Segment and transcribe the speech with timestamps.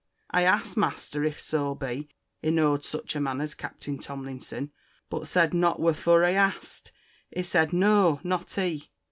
[0.31, 2.09] I axed master, if soe bee
[2.41, 4.71] he knowed sitch a man as one Captain Tomlinson?
[5.11, 6.91] but said not whirfor I axed.
[7.29, 8.89] He sed, No, not he.